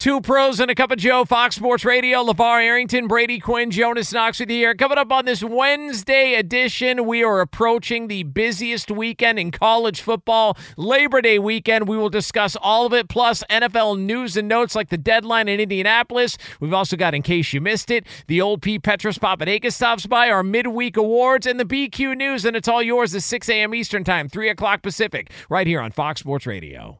[0.00, 4.14] Two pros and a cup of Joe, Fox Sports Radio, LaVar Arrington, Brady Quinn, Jonas
[4.14, 4.74] Knox with you here.
[4.74, 10.56] Coming up on this Wednesday edition, we are approaching the busiest weekend in college football,
[10.78, 11.86] Labor Day weekend.
[11.86, 15.60] We will discuss all of it, plus NFL news and notes like the deadline in
[15.60, 16.38] Indianapolis.
[16.60, 18.78] We've also got, in case you missed it, the old P.
[18.78, 23.14] Petros Papadakis stops by, our midweek awards, and the BQ news, and it's all yours
[23.14, 23.74] at 6 a.m.
[23.74, 26.99] Eastern Time, 3 o'clock Pacific, right here on Fox Sports Radio.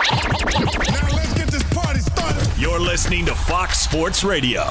[2.61, 4.61] You're listening to Fox Sports Radio.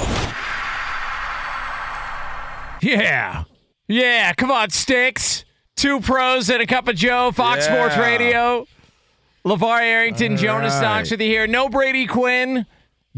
[2.80, 3.42] Yeah.
[3.88, 4.32] Yeah.
[4.34, 5.44] Come on, Sticks.
[5.74, 7.74] Two pros and a cup of Joe, Fox Yeah.
[7.74, 8.66] Sports Radio.
[9.44, 10.82] LaVar Arrington, All Jonas right.
[10.82, 11.48] Knox with you here.
[11.48, 12.64] No Brady Quinn.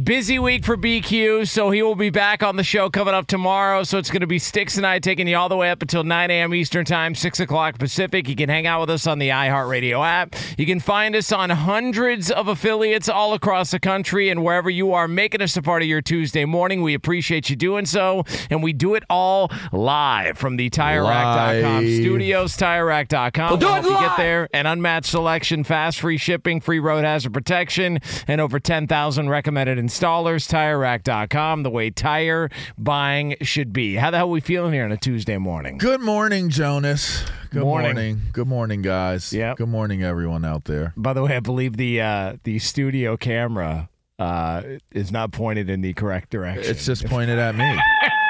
[0.02, 3.82] Busy week for BQ, so he will be back on the show coming up tomorrow.
[3.82, 6.02] So it's going to be Sticks and I taking you all the way up until
[6.02, 6.54] 9 a.m.
[6.54, 8.26] Eastern Time, 6 o'clock Pacific.
[8.26, 10.34] You can hang out with us on the iHeartRadio app.
[10.56, 14.94] You can find us on hundreds of affiliates all across the country and wherever you
[14.94, 16.80] are making us a part of your Tuesday morning.
[16.80, 22.56] We appreciate you doing so, and we do it all live from the TireRack.com studios,
[22.56, 23.50] TireRack.com.
[23.50, 24.48] We'll do it you get there.
[24.54, 30.48] An unmatched selection, fast free shipping, free road hazard protection, and over 10,000 recommended installers.
[30.48, 32.48] TireRack.com, the way tire
[32.78, 33.96] buying should be.
[33.96, 35.78] How the hell are we feeling here on a Tuesday morning?
[35.78, 37.24] Good morning, Jonas.
[37.50, 37.94] Good Morning.
[37.94, 38.20] morning.
[38.32, 39.30] Good morning, guys.
[39.32, 39.54] Yeah.
[39.54, 40.94] Good morning, everyone out there.
[40.96, 45.82] By the way, I believe the uh, the studio camera uh, is not pointed in
[45.82, 46.64] the correct direction.
[46.70, 47.78] It's just pointed at me.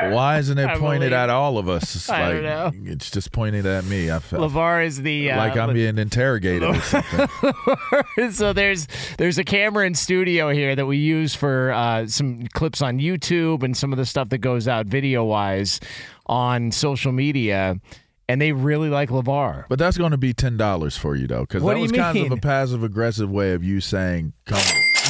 [0.00, 1.94] Why isn't it I pointed believe- at all of us?
[1.96, 2.92] It's I like don't know.
[2.92, 4.10] it's just pointed at me.
[4.10, 7.28] I felt LaVar is the uh, like I'm being interrogated or something.
[8.32, 8.86] so there's
[9.18, 13.62] there's a camera in studio here that we use for uh, some clips on YouTube
[13.62, 15.80] and some of the stuff that goes out video wise
[16.26, 17.80] on social media,
[18.28, 19.64] and they really like LaVar.
[19.68, 22.32] But that's going to be ten dollars for you though, because that was kind of
[22.32, 24.60] a passive aggressive way of you saying, "Come,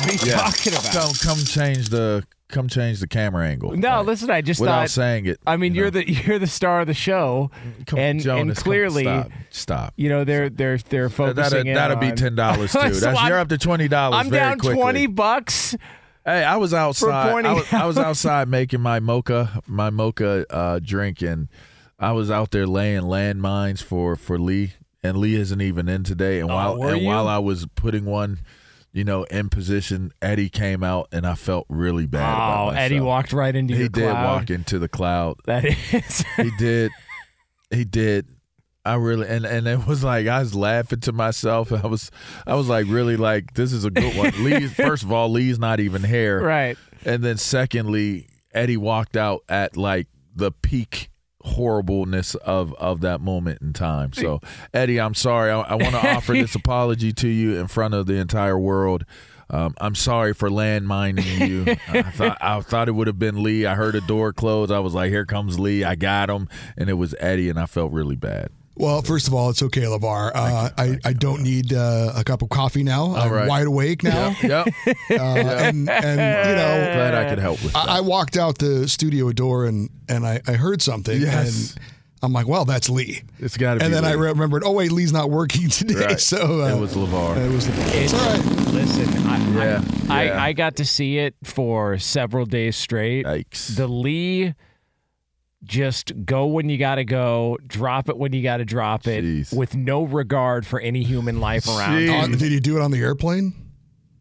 [0.07, 0.93] What are you yeah, talking about?
[0.93, 4.81] come, come change the, come change the camera angle." No, Like, listen, I just without
[4.83, 4.91] thought.
[4.91, 5.39] saying it.
[5.47, 6.01] I mean, you you're know.
[6.01, 7.51] the you're the star of the show,
[7.87, 9.95] Come, and Jonas, and clearly, stop, stop.
[9.97, 11.43] you know, they're they're they're focusing.
[11.43, 12.95] That'll, in that'll be ten dollars too.
[12.95, 14.19] So That's, you're up to twenty dollars.
[14.25, 14.77] I'm very down quickly.
[14.81, 15.77] twenty bucks.
[16.25, 17.45] Hey, I was outside.
[17.47, 21.49] I was, I was outside making my mocha, my mocha uh, drink, and
[21.99, 26.41] I was out there laying landmines for for Lee, and Lee isn't even in today.
[26.41, 27.07] And Oh, while and you?
[27.07, 28.41] while I was putting one,
[28.99, 32.21] you know, in position, Eddie came out, and I felt really bad.
[32.35, 32.71] about Oh.
[32.77, 34.25] Eddie walked right into He did cloud.
[34.25, 35.37] walk into the cloud.
[35.47, 36.25] That is.
[36.37, 36.91] He did.
[37.71, 38.27] he did.
[38.85, 41.71] I really and and it was like I was laughing to myself.
[41.73, 42.11] I was
[42.47, 44.33] I was like really like this is a good one.
[44.43, 46.41] Lee first of all, Lee's not even here.
[46.43, 46.77] right.
[47.05, 51.11] And then secondly, Eddie walked out at like the peak
[51.43, 54.13] horribleness of of that moment in time.
[54.13, 54.41] So
[54.75, 55.51] Eddie, I'm sorry.
[55.51, 59.05] I, I want to offer this apology to you in front of the entire world.
[59.51, 61.77] Um, I'm sorry for landmining you.
[61.89, 63.65] I thought I thought it would have been Lee.
[63.65, 64.71] I heard a door close.
[64.71, 67.67] I was like, "Here comes Lee." I got him, and it was Eddie, and I
[67.67, 68.51] felt really bad.
[68.79, 70.31] Well, first of all, it's okay, LaVar.
[70.35, 73.15] Uh, I, I don't need uh, a cup of coffee now.
[73.15, 73.49] I'm right.
[73.49, 74.35] wide awake now.
[74.43, 74.69] Yep.
[75.11, 77.89] Uh, and, and, you know, Glad I could help with that.
[77.89, 81.21] I, I walked out the studio door and, and I, I heard something.
[81.21, 81.73] Yes.
[81.75, 81.85] And
[82.23, 83.23] I'm like, well, that's Lee.
[83.39, 83.87] It's got to be.
[83.87, 86.07] And then I remembered, oh, wait, Lee's not working today.
[86.07, 86.21] Right.
[86.21, 87.37] So uh, it was LaVar.
[87.39, 88.45] It was it's all right.
[88.73, 90.33] Listen, I, Yeah, I, yeah.
[90.33, 93.25] I, I got to see it for several days straight.
[93.25, 93.77] Yikes.
[93.77, 94.55] The Lee
[95.65, 99.25] just go when you got to go, drop it when you got to drop it,
[99.25, 99.53] Jeez.
[99.57, 101.93] with no regard for any human life around.
[101.99, 102.23] Jeez.
[102.23, 103.53] Uh, did you do it on the airplane?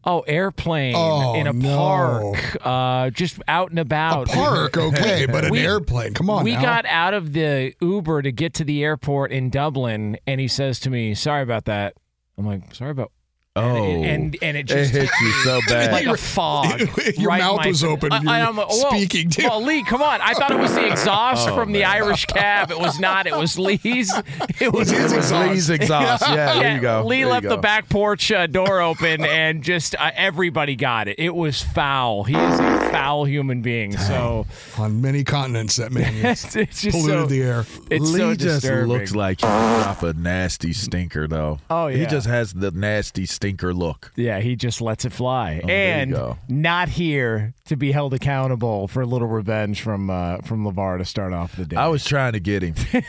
[0.04, 1.76] Oh, airplane Oh, in a no.
[1.78, 4.30] park, uh, just out and about.
[4.30, 6.14] A park, okay, but an We- airplane.
[6.14, 6.62] Come on we now.
[6.62, 10.80] got out of the Uber to get to the airport in Dublin, and he says
[10.82, 11.96] to me, "Sorry about that."
[12.38, 13.12] I'm like, "Sorry about."
[13.58, 14.04] Oh.
[14.04, 15.92] and and it it just hit you so bad.
[15.92, 16.80] like a fog.
[17.18, 18.12] Your right mouth my- was open.
[18.12, 18.90] I, like, whoa.
[18.90, 19.44] speaking, too.
[19.44, 20.22] Well, Lee, come on!
[20.22, 21.88] I thought it was the exhaust Oh, from the.
[21.88, 22.70] Irish cab.
[22.72, 23.28] It was not.
[23.28, 24.14] It was Lee's.
[24.60, 26.24] It was It was Lee's exhaust.
[26.28, 27.06] Yeah, there you go.
[27.06, 31.18] Lee There left the back porch uh, door open, and just uh, everybody got it.
[31.18, 32.24] It was foul.
[32.24, 33.96] He is a foul human being.
[33.98, 34.46] So
[34.78, 35.78] on many continents.
[35.78, 37.66] That man it's, polluted so, the air.
[37.90, 38.88] It's Lee so just disturbing.
[38.88, 41.60] looks like he drop a nasty stinker, though.
[41.70, 44.12] Oh, yeah, He just has the nasty stinker look.
[44.16, 49.02] Yeah, he just lets it fly, Oh, and not here to be held accountable for
[49.02, 51.76] a little revenge from uh, from LaVar to start off the day.
[51.76, 52.76] I was trying to get him.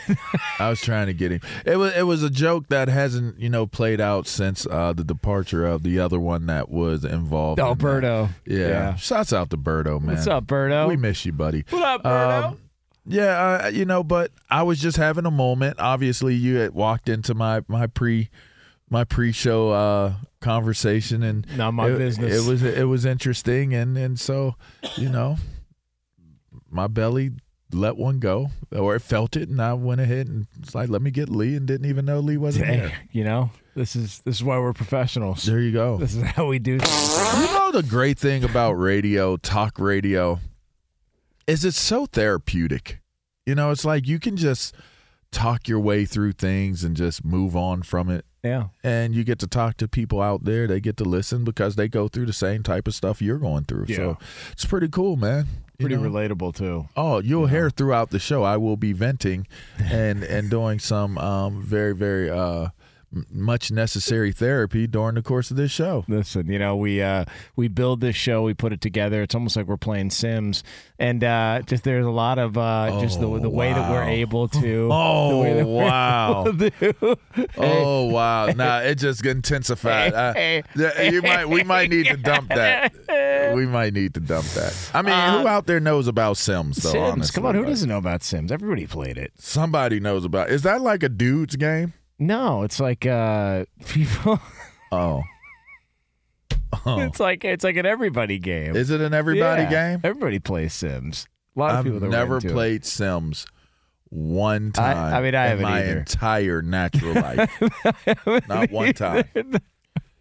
[0.59, 1.41] I was trying to get him.
[1.65, 5.03] It was it was a joke that hasn't you know played out since uh, the
[5.03, 7.59] departure of the other one that was involved.
[7.59, 7.77] Oh, in
[8.45, 8.67] Yeah.
[8.67, 8.95] Yeah.
[8.95, 10.15] Shouts out to Berto, man.
[10.15, 10.87] What's up, Berto?
[10.87, 11.65] We miss you, buddy.
[11.69, 12.43] What up, Berto?
[12.45, 12.59] Um,
[13.05, 15.77] yeah, uh, you know, but I was just having a moment.
[15.79, 18.29] Obviously, you had walked into my my pre
[18.89, 22.45] my pre-show uh, conversation, and Not my it, business.
[22.45, 24.55] It was it was interesting, and and so
[24.95, 25.37] you know,
[26.69, 27.31] my belly
[27.71, 31.01] let one go, or it felt it, and I went ahead and it's like, let
[31.03, 32.93] me get Lee, and didn't even know Lee wasn't Hey, there.
[33.11, 35.43] you know, this is this is why we're professionals.
[35.43, 35.97] There you go.
[35.97, 36.79] This is how we do.
[36.79, 37.39] things.
[37.39, 40.39] You know the great thing about radio, talk radio,
[41.47, 42.99] is it's so therapeutic.
[43.45, 44.73] You know, it's like you can just
[45.31, 48.25] talk your way through things and just move on from it.
[48.43, 50.65] Yeah, And you get to talk to people out there.
[50.65, 53.65] They get to listen because they go through the same type of stuff you're going
[53.65, 53.85] through.
[53.89, 53.95] Yeah.
[53.95, 54.17] So
[54.53, 55.45] it's pretty cool, man.
[55.77, 56.09] You pretty know?
[56.09, 56.87] relatable too.
[56.95, 58.43] Oh, you'll hear throughout the show.
[58.43, 59.47] I will be venting
[59.77, 62.69] and and doing some um, very very uh,
[63.31, 66.05] much necessary therapy during the course of this show.
[66.07, 67.25] Listen, you know, we uh
[67.55, 69.21] we build this show, we put it together.
[69.21, 70.63] It's almost like we're playing Sims,
[70.97, 74.47] and uh just there's a lot of uh just the the way that we're able
[74.49, 74.89] to.
[74.91, 76.45] Oh, the way that we're wow.
[76.47, 77.47] able to.
[77.57, 78.47] Oh wow!
[78.47, 80.13] Nah, it just intensified.
[80.13, 82.93] Uh, you might, we might need to dump that.
[83.49, 84.91] We might need to dump that.
[84.93, 86.77] I mean, who out there knows about Sims?
[86.77, 87.33] Though, Sims, honestly?
[87.33, 88.51] come on, who doesn't know about Sims?
[88.51, 89.33] Everybody played it.
[89.37, 90.49] Somebody knows about.
[90.49, 91.93] Is that like a dude's game?
[92.19, 94.39] No, it's like uh people.
[94.91, 95.23] Oh,
[96.85, 96.99] oh.
[97.01, 98.75] It's like it's like an everybody game.
[98.75, 100.01] is it an everybody Yeah, game?
[100.03, 101.27] Everybody plays Sims.
[101.55, 102.53] A lot of I've people that never into it.
[102.53, 103.45] played Sims
[104.09, 104.97] one time.
[105.13, 105.99] I mean, I in haven't my either.
[105.99, 108.47] entire natural life.
[108.47, 109.25] Not one time.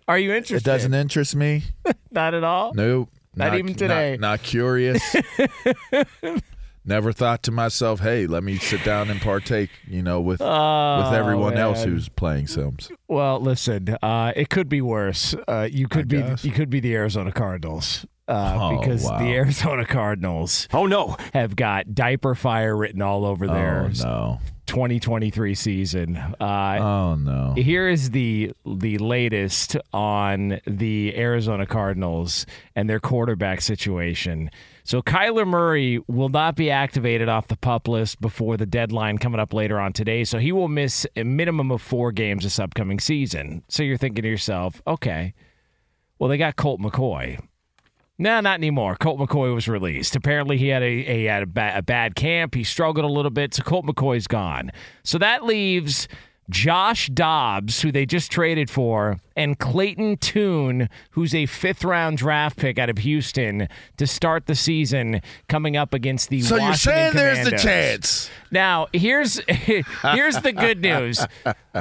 [0.07, 0.67] Are you interested?
[0.67, 1.63] It doesn't interest me.
[2.11, 2.73] Not at all.
[2.75, 3.11] Nope.
[3.35, 4.13] Not even today.
[4.19, 5.03] Not, not curious.
[6.89, 11.13] Never thought to myself, "Hey, let me sit down and partake." You know, with with
[11.13, 12.91] everyone else Oh, who's playing Sims.
[13.09, 15.35] Well, listen, uh, it could be worse.
[15.47, 16.45] Uh, you could be guess.
[16.45, 18.07] you could be the Arizona Cardinals.
[18.27, 19.19] Uh, Oh, because wow.
[19.19, 21.17] the Arizona Cardinals Oh, no.
[21.33, 24.41] have got diaper fire written all over their Oh no!
[24.67, 26.17] 2023 season.
[26.39, 27.55] Uh, Oh no!
[27.57, 32.45] Here is the the latest on the Arizona Cardinals
[32.77, 34.51] and their quarterback situation.
[34.89, 39.39] So Kyler Murray will not be activated off the pup list before the deadline coming
[39.39, 40.25] up later on today.
[40.25, 43.63] So he will miss a minimum of four games this upcoming season.
[43.69, 45.35] So you're thinking to yourself, okay,
[46.19, 47.39] well they got Colt McCoy.
[48.17, 48.97] No, not anymore.
[48.97, 50.17] Colt McCoy was released.
[50.17, 52.55] Apparently, he had a, a had a, ba- a bad camp.
[52.55, 54.73] He struggled a little bit, so Colt McCoy's gone.
[55.05, 56.09] So that leaves
[56.51, 62.57] Josh Dobbs, who they just traded for, and Clayton Tune, who's a fifth round draft
[62.57, 66.49] pick out of Houston, to start the season coming up against the Washington.
[66.49, 68.31] so you're Washington saying there's the chance?
[68.51, 71.25] Now, here's here's the good news.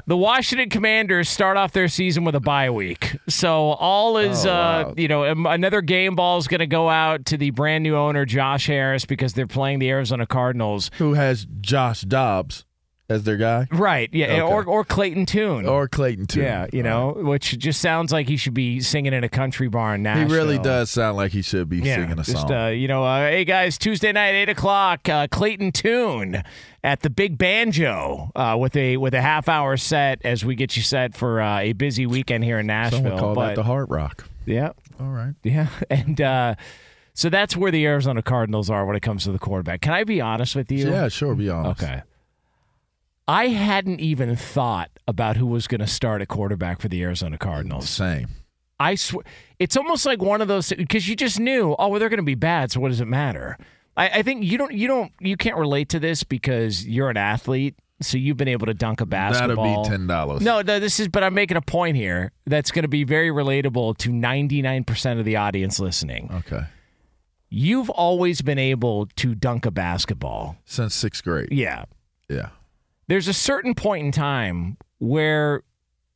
[0.05, 3.17] The Washington Commanders start off their season with a bye week.
[3.29, 4.93] So all is Oh, uh, wow.
[4.97, 7.95] you know, um, another game ball is going to go out to the brand new
[7.95, 10.91] owner Josh Harris because they're playing the Arizona Cardinals.
[10.97, 12.65] Who has Josh Dobbs?
[13.09, 14.09] As their guy, Right.
[14.11, 14.25] Yeah.
[14.27, 14.41] Okay.
[14.41, 15.65] Or or Clayton Tune.
[15.65, 16.43] or Clayton Tune.
[16.43, 16.67] yeah.
[16.73, 20.05] You know, which just sounds like he should be singing in a country bar in
[20.05, 22.51] he really does sound like he should be singing a just, song.
[22.51, 26.43] Uh, you know, uh, hey guys, Tuesday night, eight o'clock, uh, Clayton Tune
[26.83, 30.75] at the Big Banjo uh, with a with a half hour set as we get
[30.75, 32.99] you set for uh, a busy weekend here in Nashville.
[33.03, 34.25] Someone call but that the Heart Rock.
[34.45, 35.33] yeah, All right.
[35.43, 36.55] yeah, and uh,
[37.13, 39.81] so that's where the Arizona Cardinals are when it comes to the quarterback.
[39.81, 40.89] Can I be honest with you?
[40.89, 41.35] Yeah, sure.
[41.35, 41.81] Be honest.
[41.83, 42.01] Okay.
[43.27, 47.37] I hadn't even thought about who was going to start at quarterback for the Arizona
[47.37, 47.89] Cardinals.
[47.89, 48.27] Same.
[48.79, 49.25] I swear,
[49.59, 52.23] it's almost like one of those because you just knew, oh, well, they're going to
[52.23, 53.57] be bad, so what does it matter?
[53.97, 57.17] I, I think you don't, you don't, you can't relate to this because you're an
[57.17, 59.65] athlete, so you've been able to dunk a basketball.
[59.65, 60.41] That'll be ten dollars.
[60.41, 63.29] No, no, this is, but I'm making a point here that's going to be very
[63.29, 66.29] relatable to 99% of the audience listening.
[66.31, 66.65] Okay.
[67.49, 70.57] You've always been able to dunk a basketball.
[70.65, 71.49] Since sixth grade.
[71.51, 71.85] Yeah.
[72.29, 72.49] Yeah.
[73.07, 75.63] There's a certain point in time where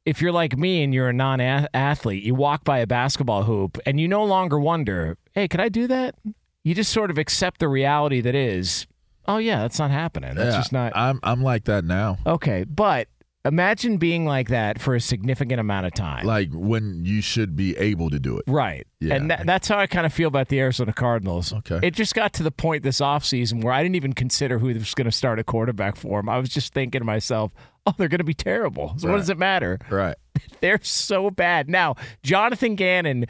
[0.06, 4.00] if you're like me and you're a non-athlete, you walk by a basketball hoop and
[4.00, 6.16] you no longer wonder, "Hey, can I do that?"
[6.64, 8.88] You just sort of accept the reality that is,
[9.28, 10.36] "Oh yeah, that's not happening.
[10.36, 10.60] That's yeah.
[10.60, 12.18] just not." I'm I'm like that now.
[12.26, 13.08] okay, but
[13.46, 16.26] imagine being like that for a significant amount of time.
[16.26, 18.44] Like when you should be able to do it.
[18.48, 18.86] Right.
[19.00, 19.16] Yeah.
[19.16, 21.54] And tha- that's how I kind of feel about the Arizona Cardinals.
[21.54, 21.80] Okay.
[21.82, 24.94] It just got to the point this offseason where I didn't even consider who was
[24.94, 26.30] going to start a quarterback for them.
[26.30, 27.52] I was just thinking to myself,
[27.86, 28.94] oh, they're going to be terrible.
[28.98, 29.80] So what does it matter?
[29.90, 30.16] Right.
[30.62, 31.70] They're so bad.
[31.70, 33.26] Now, Jonathan Gannon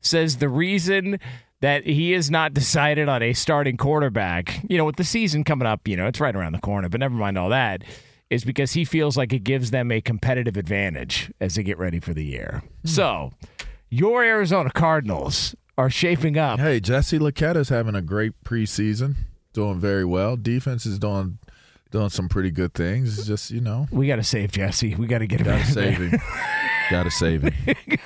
[0.00, 1.18] says the reason
[1.60, 5.66] that he is not decided on a starting quarterback, you know, with the season coming
[5.66, 7.84] up, you know, it's right around the corner, but never mind all that,
[8.32, 12.00] is because he feels like it gives them a competitive advantage as they get ready
[12.00, 12.62] for the year.
[12.82, 12.88] Hmm.
[12.88, 13.30] So,
[13.90, 16.58] your Arizona Cardinals are shaping up.
[16.58, 19.16] Hey, Jesse Luketa's having a great preseason,
[19.52, 20.36] doing very well.
[20.36, 21.38] Defense is doing
[21.90, 23.18] doing some pretty good things.
[23.18, 24.94] It's just you know, We got to save Jesse.
[24.94, 25.94] We got to get him of there.
[25.94, 26.20] save him.
[26.92, 27.54] gotta save him.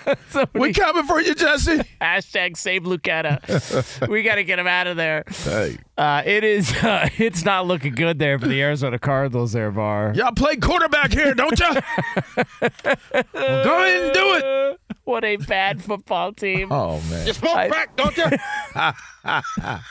[0.31, 1.79] Somebody- We coming for you, Jesse.
[2.01, 4.09] Hashtag save Luketa.
[4.09, 5.25] we got to get him out of there.
[5.45, 6.73] Hey, Uh, it is.
[6.83, 9.53] Uh, it's not looking good there for the Arizona Cardinals.
[9.53, 10.13] There, Bar.
[10.15, 11.67] y'all play quarterback here, don't you?
[11.71, 14.81] well, go ahead and do it.
[15.05, 16.71] What a bad football team.
[16.73, 18.25] Oh man, I- Crack, don't you?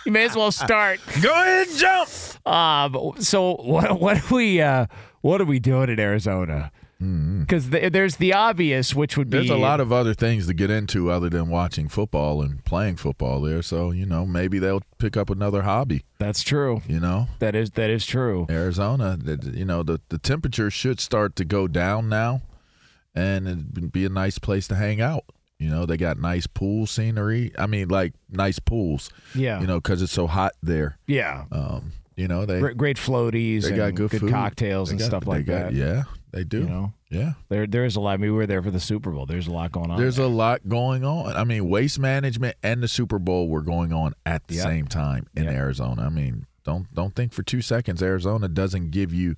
[0.06, 1.00] You may as well start.
[1.22, 2.10] go ahead and jump.
[2.48, 3.14] Um.
[3.20, 4.00] So what?
[4.00, 4.62] What are we?
[4.62, 4.86] Uh,
[5.22, 6.72] what are we doing in Arizona?
[7.42, 10.54] Because th- there's the obvious, which would be There's a lot of other things to
[10.54, 13.62] get into other than watching football and playing football there.
[13.62, 16.04] So you know, maybe they'll pick up another hobby.
[16.20, 16.82] That's true.
[16.88, 18.48] You know, That is that is true.
[18.50, 19.18] Arizona,
[19.54, 22.42] you know, the, the temperature should start to go down now,
[23.14, 25.24] and it'd be a nice place to hang out.
[25.58, 27.54] You know, they got nice pool scenery.
[27.58, 29.10] I mean, like nice pools.
[29.34, 29.62] Yeah.
[29.62, 30.98] You know, because it's so hot there.
[31.08, 31.46] Yeah.
[31.52, 34.32] Um, you know, they Great, floaties they and got good, food.
[34.32, 35.74] cocktails They and got- stuff like got- that.
[35.74, 36.04] Yeah,
[36.36, 36.60] they do.
[36.60, 37.34] You know, Yeah.
[37.50, 38.12] there there is a lot.
[38.12, 39.26] I mean, we were there for the Super Bowl.
[39.26, 39.98] There's a lot going on.
[39.98, 40.26] There's there.
[40.26, 41.36] a lot going on.
[41.36, 44.64] I mean, waste management and the Super Bowl were going on at the Yep.
[44.64, 45.54] same time in Yep.
[45.54, 46.04] Arizona.
[46.04, 49.36] I mean, don't don't think for two seconds Arizona doesn't give you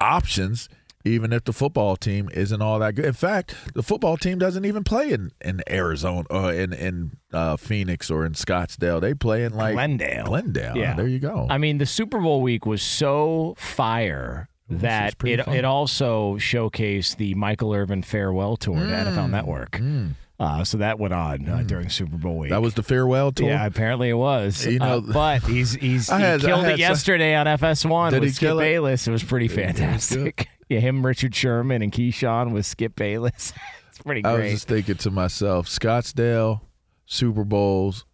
[0.00, 0.68] options,
[1.04, 3.04] even if the football team isn't all that good.
[3.04, 7.56] In fact, the football team doesn't even play in in Arizona or in in uh,
[7.56, 9.00] Phoenix or in Scottsdale.
[9.00, 10.24] They play in like Glendale.
[10.24, 10.76] Glendale.
[10.76, 10.94] Yeah.
[10.94, 11.46] there you go.
[11.50, 15.54] I mean, the Super Bowl week was so fire that it fun.
[15.54, 19.06] it also showcased the Michael Irvin farewell tour to Mm.
[19.14, 19.80] NFL Network.
[20.40, 22.50] Uh, so that went on uh, during Super Bowl week.
[22.50, 23.48] that was the farewell tour.
[23.48, 24.64] yeah, apparently it was.
[24.64, 28.20] You know- Uh, but he's he's he had- killed it some- yesterday on FS1 Did
[28.20, 28.58] with Skip it?
[28.58, 29.08] Bayless.
[29.08, 30.48] It was pretty fantastic.
[30.70, 33.54] Yeah, him, Richard Sherman, and Keyshawn with Skip Bayless.
[33.88, 36.60] it's pretty I was just thinking to myself, Scottsdale,
[37.06, 38.04] Super Bowls,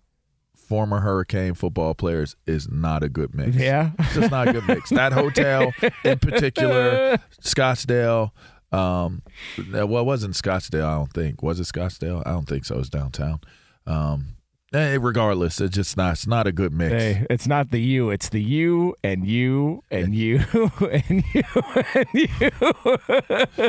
[0.65, 3.57] former Hurricane football players is not a good mix.
[3.57, 3.91] Yeah.
[3.99, 4.91] It's just not a good mix.
[4.91, 5.73] That hotel
[6.05, 8.31] in particular, Scottsdale.
[8.73, 9.23] Um,
[9.69, 10.85] well, it wasn't Scottsdale.
[10.85, 11.43] I don't think.
[11.43, 12.23] Was it Scottsdale?
[12.27, 12.75] I don't think so.
[12.75, 13.41] It was downtown.
[13.87, 14.37] Um,
[14.75, 16.13] eh, regardless, it's just not.
[16.15, 16.93] It's not a good mix.
[16.93, 20.41] Hey, it's not the you, it's the you and you and you
[20.81, 21.45] and you
[21.95, 22.29] and you.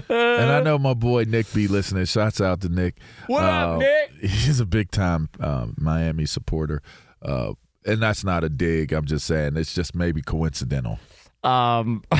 [0.10, 2.06] And I know my boy Nick be listening.
[2.06, 2.98] Shouts out to Nick.
[3.28, 4.12] What up, Uh, Nick?
[4.32, 6.82] He's a big time um, Miami supporter.
[7.22, 7.54] Uh,
[7.86, 8.92] and that's not a dig.
[8.94, 11.00] I'm just saying it's just maybe coincidental.
[11.46, 12.04] Um,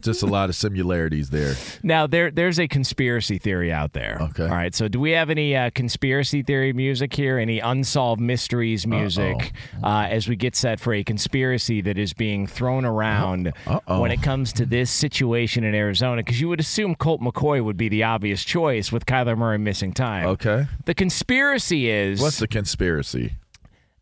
[0.00, 1.54] just a lot of similarities there.
[1.82, 4.18] now there there's a conspiracy theory out there.
[4.20, 4.44] Okay.
[4.44, 4.74] All right.
[4.74, 7.38] So do we have any uh, conspiracy theory music here?
[7.38, 9.52] Any unsolved mysteries music
[9.84, 14.00] uh, as we get set for a conspiracy that is being thrown around Uh-oh.
[14.00, 16.22] when it comes to this situation in Arizona?
[16.22, 19.92] Because you would assume Colt McCoy would be the obvious choice with Kyler Murray missing
[19.92, 20.26] time.
[20.26, 20.66] Okay.
[20.86, 23.34] The conspiracy is What's the conspiracy?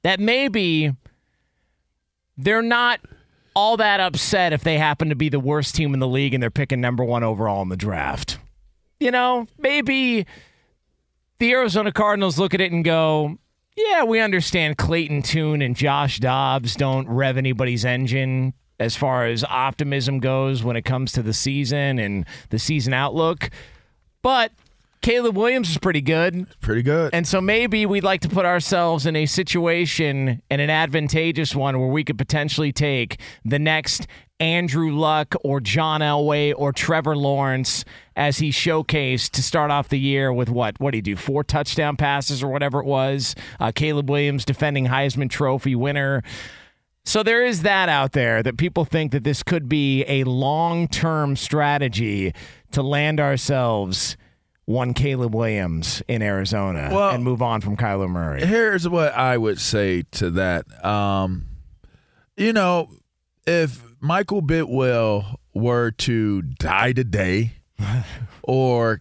[0.02, 0.92] that maybe
[2.36, 3.00] they're not
[3.54, 6.42] all that upset if they happen to be the worst team in the league and
[6.42, 8.38] they're picking number one overall in the draft.
[9.00, 10.26] You know, maybe
[11.38, 13.38] the Arizona Cardinals look at it and go,
[13.76, 19.44] yeah, we understand Clayton Tune and Josh Dobbs don't rev anybody's engine as far as
[19.44, 23.50] optimism goes when it comes to the season and the season outlook.
[24.22, 24.52] But
[25.04, 26.46] Caleb Williams is pretty good.
[26.62, 27.12] Pretty good.
[27.12, 31.78] And so maybe we'd like to put ourselves in a situation and an advantageous one
[31.78, 34.06] where we could potentially take the next
[34.40, 37.84] Andrew Luck or John Elway or Trevor Lawrence
[38.16, 40.80] as he showcased to start off the year with what?
[40.80, 41.16] What did he do?
[41.16, 43.34] Four touchdown passes or whatever it was.
[43.60, 46.22] Uh, Caleb Williams, defending Heisman Trophy winner.
[47.04, 50.88] So there is that out there that people think that this could be a long
[50.88, 52.32] term strategy
[52.70, 54.16] to land ourselves
[54.66, 58.44] one Caleb Williams in Arizona Well- and move on from Kyler Murray.
[58.44, 60.84] Here's what I would say to that.
[60.84, 61.46] Um,
[62.36, 62.88] you know,
[63.46, 67.52] if Michael Bidwill were to die today,
[68.42, 69.00] or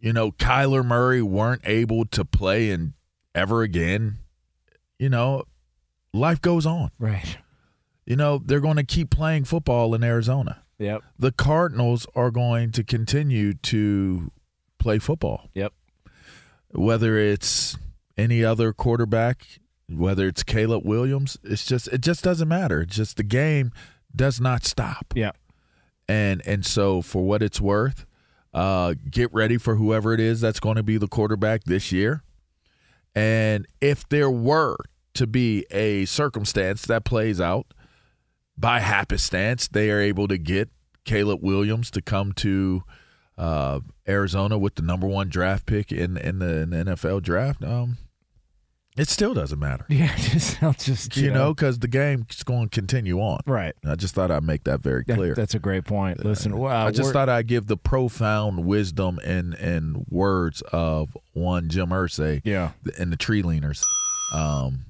[0.00, 2.92] you know, Kyler Murray weren't able to play and
[3.34, 4.18] ever again,
[4.98, 5.44] you know,
[6.12, 6.90] life goes on.
[6.98, 7.38] Right.
[8.04, 10.62] You know, they're going to keep playing football in Arizona.
[10.78, 11.02] Yep.
[11.18, 14.30] The Cardinals are going to continue to
[14.84, 15.48] play football.
[15.54, 15.72] Yep.
[16.70, 17.76] whether it's
[18.16, 19.46] any other quarterback,
[19.88, 22.82] whether it's Caleb Williams, it's just it just doesn't matter.
[22.82, 23.72] It's just the game
[24.14, 25.12] does not stop.
[25.16, 25.36] Yep.
[26.08, 28.04] And and so for what it's worth,
[28.52, 32.22] uh, get ready for whoever it is that's going to be the quarterback this year.
[33.14, 34.76] And if there were
[35.14, 37.66] to be a circumstance that plays out
[38.58, 40.68] by happenstance, they are able to get
[41.04, 42.82] Caleb Williams to come to
[43.38, 47.62] uh, Arizona with the number one draft pick in in the, in the NFL draft.
[47.64, 47.98] Um,
[48.96, 52.74] it still doesn't matter, Yeah, just I'll just you know, because the game's going to
[52.74, 53.40] continue on.
[53.44, 53.74] right.
[53.84, 55.34] I just thought I'd make that very That- clear.
[55.34, 56.24] that's a great point.
[56.24, 61.68] Listen, uh, I just thought I'd give the profound wisdom and and words of one
[61.70, 63.82] Jim Irsay yeah, and the Tree Leaners,
[64.32, 64.84] um,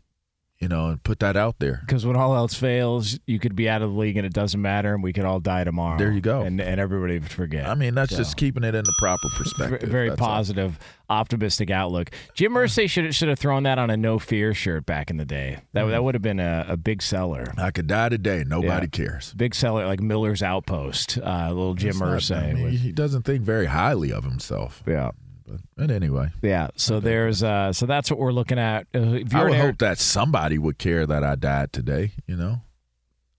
[0.60, 1.80] you know, and put that out there.
[1.86, 4.60] because when all else fails, you could be out of the league and it doesn't
[4.62, 5.98] matter, and we could all die tomorrow.
[5.98, 6.42] There you go.
[6.42, 7.68] and and everybody would forget.
[7.68, 8.18] I mean, that's So.
[8.18, 9.88] just keeping it in the proper perspective.
[9.90, 10.26] Very That's all.
[10.28, 10.78] positive,
[11.10, 12.10] optimistic outlook.
[12.34, 15.24] Jim Irsay should should have thrown that on a no fear shirt back in the
[15.24, 15.58] day.
[15.72, 17.52] That that would have been a, a big seller.
[17.58, 18.44] I could die today.
[18.46, 19.06] Nobody Yeah.
[19.06, 19.34] cares.
[19.34, 22.30] Big seller like Miller's Outpost, uh, little Jim It's.
[22.30, 24.82] I mean, he doesn't think very highly of himself.
[24.86, 25.10] yeah,
[25.46, 26.68] But, but anyway, yeah.
[26.76, 28.86] So there's uh, so that's what we're looking at.
[28.94, 32.12] Uh, if I would hope that somebody would care that I died today.
[32.26, 32.60] You know,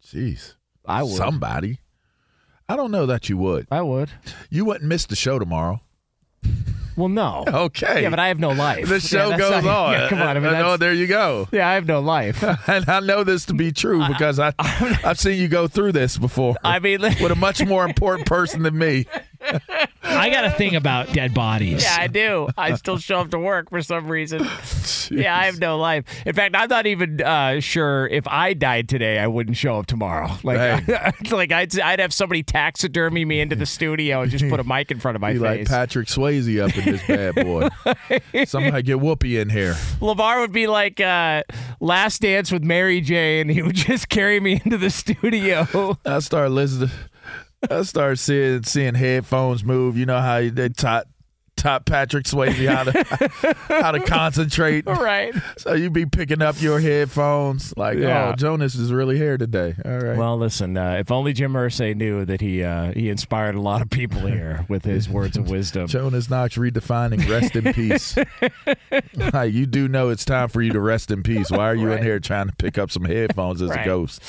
[0.06, 0.54] jeez,
[0.86, 1.14] I would.
[1.16, 1.80] somebody.
[2.70, 3.68] I don't know that you would.
[3.72, 4.10] I would.
[4.50, 5.82] You wouldn't miss the show tomorrow.
[6.96, 7.44] Well, no.
[7.66, 8.04] Okay.
[8.04, 8.88] Yeah, but I have no life.
[8.88, 9.92] the show that's goes not- on.
[9.94, 10.38] Yeah, come on.
[10.38, 11.48] I mean, Uh, no, there you go.
[11.52, 12.42] yeah, I have no life.
[12.70, 16.18] and I know this to be true because I, I've seen you go through this
[16.18, 16.56] before.
[16.64, 19.08] I mean, with a much more important person than me.
[20.04, 21.84] I got a thing about dead bodies.
[21.84, 22.48] Yeah, I do.
[22.58, 24.48] I still show up to work for some reason.
[25.12, 26.06] Yeah, I have no life.
[26.26, 29.86] In fact, I'm not even uh, sure if I died today, I wouldn't show up
[29.86, 30.32] tomorrow.
[30.44, 34.60] Like, it's like I'd, I'd have somebody taxidermy me into the studio and just put
[34.60, 35.68] a mic in front of my Be like face.
[35.68, 37.70] Patrick Swayze up in this bad boy.
[38.46, 39.74] Somebody get Whoopi in here.
[40.00, 41.44] LaVar would be like uh,
[41.80, 46.00] Last Dance with Mary J, and he would just carry me into the studio.
[46.04, 46.90] I start listening.
[47.70, 49.98] I start seeing seeing headphones move.
[49.98, 51.08] You know how they taught
[51.66, 54.86] taught Patrick Swayze how to how to concentrate.
[54.86, 55.34] right.
[55.58, 58.30] So you be picking up your headphones like, Yeah.
[58.32, 59.74] oh, Jonas is really here today.
[59.84, 60.16] All right.
[60.18, 60.78] Well, listen.
[60.78, 64.22] Uh, if only Jim Irsay knew that he uh, he inspired a lot of people
[64.22, 65.88] here with his words of wisdom.
[65.96, 68.16] Jonas Knox redefining rest in peace.
[69.34, 71.50] Like, you do know it's time for you to rest in peace.
[71.52, 73.82] Why are you in here trying to pick up some headphones as Right.
[73.82, 74.22] a ghost?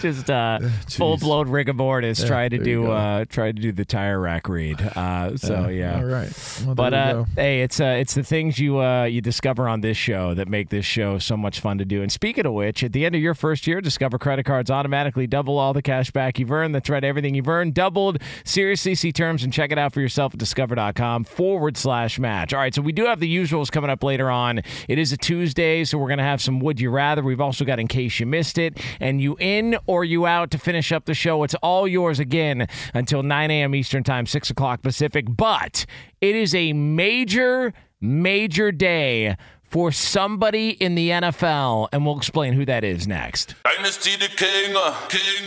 [0.00, 4.18] Just uh, full blown rigor mortis, trying to do uh, trying to do the tire
[4.20, 4.80] rack read.
[4.80, 5.96] Uh, so yeah.
[5.98, 6.30] All right.
[6.66, 9.98] Well, But uh, hey, it's uh, it's the things you uh, you discover on this
[9.98, 12.00] show that make this show so much fun to do.
[12.00, 15.26] And speaking of which, at the end of your first year, Discover credit cards automatically
[15.26, 16.74] double all the cash back you've earned.
[16.74, 18.22] That's right, everything you've earned doubled.
[18.44, 22.54] Seriously, see terms and check it out for yourself at discover.com forward slash match.
[22.54, 24.62] All right, so we do have the usuals coming up later on.
[24.88, 27.22] It is a Tuesday, so we're gonna have some Would You Rather.
[27.22, 30.58] We've also got In Case You Missed It, and you in or you out to
[30.58, 31.42] finish up the show.
[31.42, 33.74] It's all yours again until 9 a.m.
[33.74, 35.26] Eastern Time, 6 o'clock Pacific.
[35.28, 35.84] But
[36.20, 42.64] it is a major, major day for somebody in the NFL, and we'll explain who
[42.66, 43.54] that is next.
[43.64, 45.46] Dynasty the king, uh, king.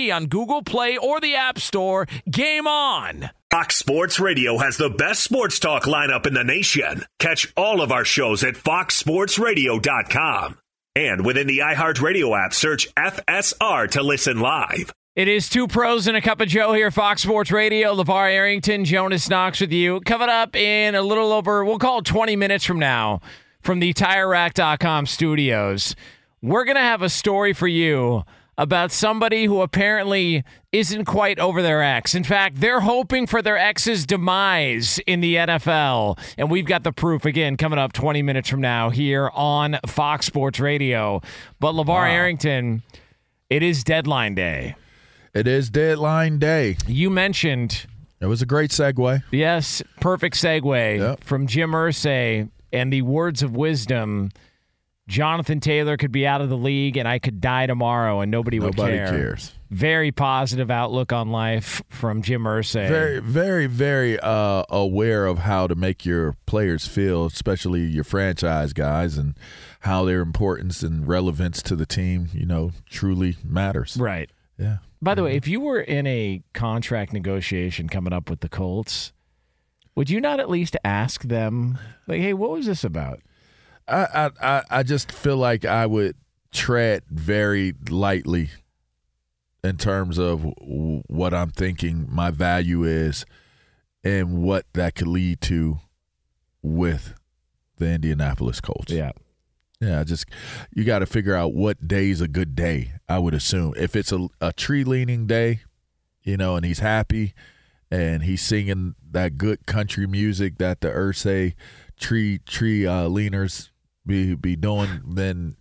[0.09, 2.07] on Google Play or the App Store.
[2.29, 3.29] Game on!
[3.51, 7.03] Fox Sports Radio has the best sports talk lineup in the nation.
[7.19, 10.57] Catch all of our shows at foxsportsradio.com.
[10.95, 14.93] And within the iHeartRadio app, search FSR to listen live.
[15.13, 17.93] It is two pros and a cup of Joe here, Fox Sports Radio.
[17.93, 19.99] LaVar Arrington, Jonas Knox with you.
[20.05, 23.19] Coming up in a little over, we'll call it 20 minutes from now,
[23.59, 25.97] from the TireRack.com studios.
[26.41, 28.23] We're going to have a story for you
[28.57, 32.13] about somebody who apparently isn't quite over their ex.
[32.13, 36.19] In fact, they're hoping for their ex's demise in the NFL.
[36.37, 40.25] And we've got the proof again coming up 20 minutes from now here on Fox
[40.25, 41.21] Sports Radio.
[41.59, 42.03] But LaVar wow.
[42.05, 42.83] Arrington,
[43.49, 44.75] it is deadline day.
[45.33, 46.77] It is deadline day.
[46.87, 47.85] You mentioned
[48.19, 49.23] It was a great segue.
[49.31, 51.23] Yes, perfect segue Yep.
[51.23, 54.29] from Jim Irsay and the words of wisdom.
[55.11, 58.59] Jonathan Taylor could be out of the league and I could die tomorrow and nobody,
[58.59, 59.09] would Nobody care.
[59.09, 59.51] cares.
[59.69, 62.87] Very positive outlook on life from Jim Irsay.
[62.87, 68.71] Very, very, very uh, aware of how to make your players feel, especially your franchise
[68.73, 69.35] guys, and
[69.81, 73.97] how their importance and relevance to the team, you know, truly matters.
[73.99, 74.29] right.
[74.57, 74.77] Yeah.
[75.01, 79.11] By the way, if you were in a contract negotiation coming up with the Colts,
[79.95, 83.19] would you not at least ask them, like, hey, what was this about?
[83.91, 86.15] I, I, I, just feel like I would
[86.51, 88.49] tread very lightly
[89.63, 93.25] in terms of w- what I'm thinking my value is
[94.03, 95.79] and what that could lead to
[96.61, 97.13] with
[97.77, 98.91] the Indianapolis Colts.
[98.91, 99.11] Yeah.
[99.79, 100.25] Yeah, I just
[100.75, 102.93] you got to figure out what day's a good day.
[103.09, 105.61] I would assume if it's a, a tree leaning day,
[106.21, 107.33] you know, and he's happy
[107.89, 111.55] and he's singing that good country music that the Irsay
[111.99, 113.69] tree tree uh, leaners
[114.05, 115.55] be be doing, then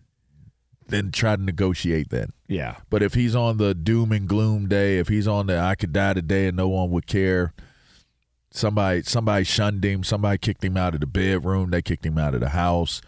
[0.89, 2.31] then try to negotiate then.
[2.49, 2.77] Yeah.
[2.91, 5.93] But if he's on the doom and gloom day, if he's on the I could
[5.93, 7.55] die today and no one would care,
[8.51, 12.35] somebody somebody shunned him, somebody kicked him out of the bedroom, they kicked him out
[12.35, 13.01] of the house,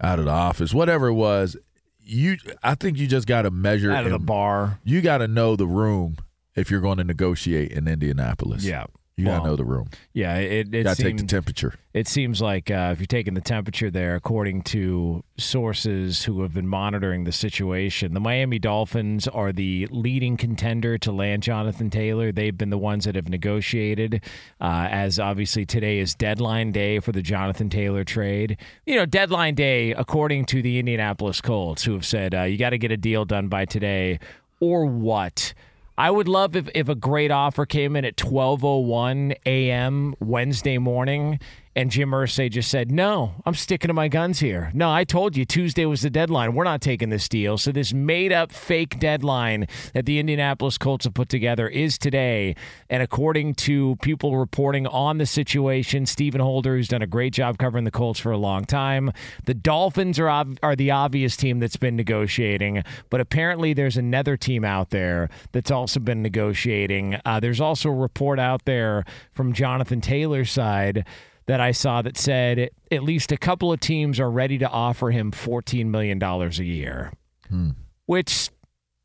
[0.00, 1.56] out of the office, whatever it was.
[2.04, 4.80] You, I think you just got to measure Out of the bar.
[4.84, 6.16] You got to know the room
[6.56, 8.64] if you're going to negotiate in Indianapolis.
[8.64, 8.86] Yeah.
[9.22, 9.88] You gotta know the room.
[10.12, 10.36] Yeah.
[10.36, 11.74] It, it Got to take the temperature.
[11.94, 16.54] It seems like uh, if you're taking the temperature there, according to sources who have
[16.54, 22.32] been monitoring the situation, the Miami Dolphins are the leading contender to land Jonathan Taylor.
[22.32, 24.22] They've been the ones that have negotiated,
[24.60, 28.56] uh, as obviously today is deadline day for the Jonathan Taylor trade.
[28.86, 32.70] You know, deadline day, according to the Indianapolis Colts, who have said uh, you got
[32.70, 34.18] to get a deal done by today,
[34.60, 35.52] or what?
[35.96, 40.14] I would love if, if a great offer came in at 12:01 a.m.
[40.20, 41.38] Wednesday morning
[41.74, 44.70] and Jim Irsay just said, "No, I'm sticking to my guns here.
[44.74, 46.54] No, I told you Tuesday was the deadline.
[46.54, 51.14] We're not taking this deal." So this made-up fake deadline that the Indianapolis Colts have
[51.14, 52.54] put together is today,
[52.90, 57.58] and according to people reporting on the situation, Stephen Holder, who's done a great job
[57.58, 59.10] covering the Colts for a long time,
[59.44, 64.36] the Dolphins are ob- are the obvious team that's been negotiating, but apparently there's another
[64.36, 67.18] team out there that's also been negotiating.
[67.24, 71.04] Uh, there's also a report out there from Jonathan Taylor's side
[71.46, 75.10] that I saw that said at least a couple of teams are ready to offer
[75.10, 77.12] him $14 million a year,
[77.48, 77.70] hmm.
[78.06, 78.50] which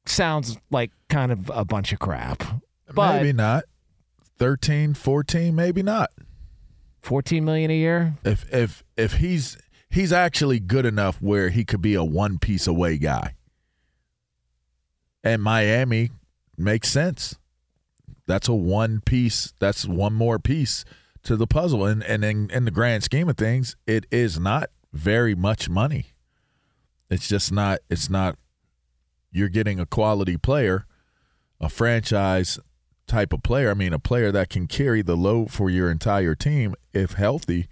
[0.06, 2.44] sounds like kind of a bunch of crap.
[2.94, 3.66] But maybe not.
[4.38, 6.12] 13, 14, maybe not.
[7.02, 8.16] 14 million a year?
[8.24, 9.58] If if if he's
[9.90, 13.36] he's actually good enough where he could be a one piece away guy.
[15.24, 16.12] And Miami
[16.58, 17.36] makes sense.
[18.26, 19.54] That's a one piece.
[19.60, 20.84] That's one more piece
[21.28, 21.86] to the puzzle.
[21.86, 26.08] And and in, in the grand scheme of things, it is not very much money.
[27.10, 27.80] It's just not.
[27.90, 28.38] It's not.
[29.32, 30.86] You're getting a quality player,
[31.60, 32.60] a franchise
[33.08, 33.70] type of player.
[33.70, 37.68] I mean, a player that can carry the load for your entire team if healthy.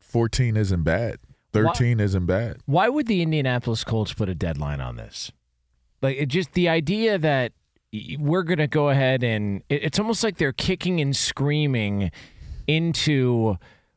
[0.00, 1.18] 14 isn't bad.
[1.52, 2.58] 13 isn't bad.
[2.66, 5.32] Why would the Indianapolis Colts put a deadline on this?
[6.00, 7.52] Like it just the idea that
[8.18, 12.10] we're going to go ahead and it's almost like they're kicking and screaming
[12.66, 13.56] into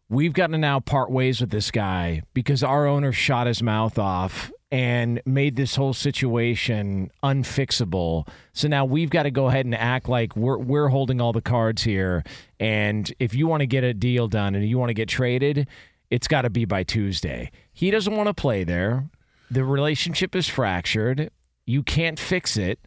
[0.10, 3.98] we've got to now part ways with this guy because our owner shot his mouth
[3.98, 8.28] off and made this whole situation unfixable.
[8.52, 11.42] So now we've got to go ahead and act like we're we're holding all the
[11.42, 12.24] cards here
[12.60, 15.68] and if you want to get a deal done and you want to get traded,
[16.10, 17.50] it's got to be by Tuesday.
[17.72, 19.10] He doesn't want to play there.
[19.50, 21.30] The relationship is fractured.
[21.66, 22.80] You can't fix it.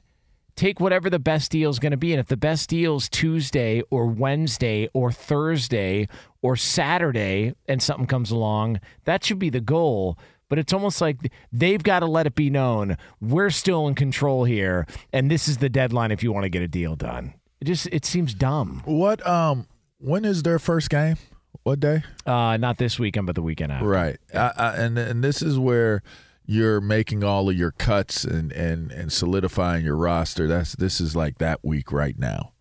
[0.58, 2.12] Take whatever the best deal is going to be.
[2.12, 6.08] And if the best deal is Tuesday or Wednesday or Thursday
[6.42, 10.18] or Saturday and something comes along, that should be the goal.
[10.48, 14.42] But it's almost like they've got to let it be known we're still in control
[14.42, 14.84] here.
[15.12, 17.34] And this is the deadline if you want to get a deal done.
[17.60, 18.82] It just it seems dumb.
[18.84, 19.68] What um
[19.98, 21.18] when is their first game?
[21.62, 22.02] What day?
[22.26, 23.86] Uh, not this weekend, but the weekend after.
[23.86, 24.16] Right.
[24.34, 26.02] I, I, and and this is where
[26.50, 30.48] you're making all of your cuts and, and, and solidifying your roster.
[30.48, 32.52] That's this is like that week right now.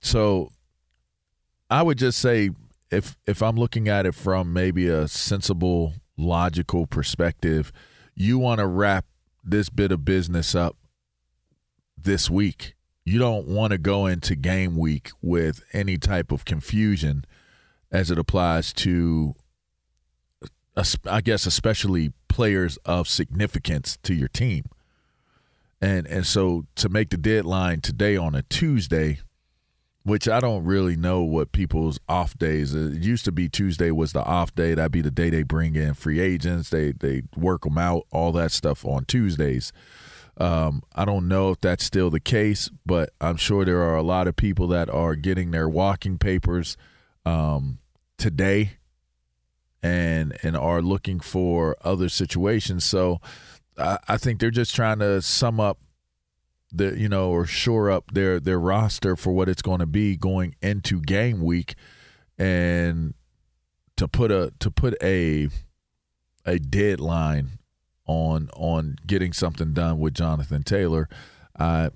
[0.00, 0.50] So
[1.68, 2.50] I would just say
[2.90, 7.70] if if I'm looking at it from maybe a sensible, logical perspective,
[8.14, 9.04] you want to wrap
[9.44, 10.76] this bit of business up
[12.02, 12.76] this week.
[13.04, 17.26] You don't want to go into game week with any type of confusion
[17.92, 19.34] as it applies to
[21.06, 24.64] I guess especially players of significance to your team.
[25.80, 29.18] and and so to make the deadline today on a Tuesday,
[30.04, 32.74] which I don't really know what people's off days.
[32.74, 34.74] It used to be Tuesday was the off day.
[34.74, 36.70] That'd be the day they bring in free agents.
[36.70, 39.72] They they work them out, all that stuff on Tuesdays.
[40.38, 44.02] Um, I don't know if that's still the case, but I'm sure there are a
[44.02, 46.76] lot of people that are getting their walking papers
[47.26, 47.78] um,
[48.18, 48.77] today
[49.82, 52.84] and and are looking for other situations.
[52.84, 53.20] So
[53.76, 55.78] I, I think they're just trying to sum up
[56.70, 60.16] the you know or shore up their their roster for what it's going to be
[60.16, 61.74] going into game week
[62.36, 63.14] and
[63.96, 65.48] to put a to put a
[66.44, 67.58] a deadline
[68.06, 71.08] on on getting something done with Jonathan Taylor.
[71.58, 71.90] Uh,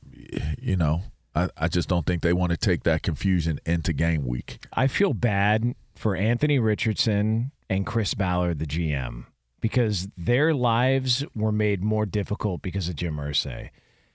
[0.59, 1.03] you know,
[1.35, 4.65] I, I just don't think they want to take that confusion into game week.
[4.73, 9.25] I feel bad for Anthony Richardson and Chris Ballard, the GM,
[9.61, 13.71] because their lives were made more difficult because of Jim Irsay.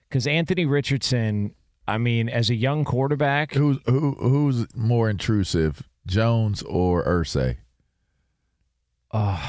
[0.07, 1.55] Because Anthony Richardson,
[1.87, 7.57] I mean, as a young quarterback, who's who, who's more intrusive, Jones or Irsay?
[9.11, 9.41] Uh,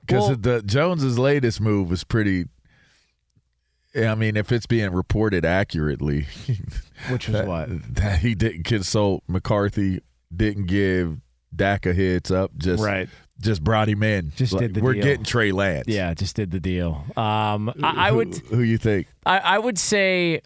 [0.00, 2.46] because well, the Jones's latest move was pretty.
[3.96, 6.26] I mean, if it's being reported accurately,
[7.10, 10.00] which was that, what that he didn't consult McCarthy,
[10.34, 11.20] didn't give
[11.56, 13.08] Dak a heads up, just right,
[13.40, 14.32] just brought him in.
[14.36, 15.02] Just like, did the we're deal.
[15.02, 15.88] getting Trey Lance.
[15.88, 17.04] Yeah, just did the deal.
[17.16, 18.36] Um, I, I would.
[18.36, 19.06] Who, who you think?
[19.26, 20.40] I, I would say.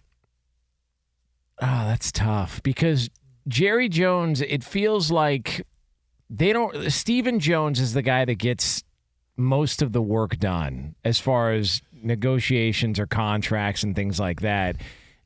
[1.61, 3.11] Oh, that's tough because
[3.47, 4.41] Jerry Jones.
[4.41, 5.67] It feels like
[6.31, 6.91] they don't.
[6.93, 8.85] Stephen Jones is the guy that gets
[9.37, 14.77] most of the work done as far as negotiations or contracts and things like that.